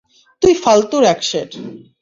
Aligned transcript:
তুই 0.41 0.53
ফালতুর 0.63 1.03
একসের! 1.05 1.47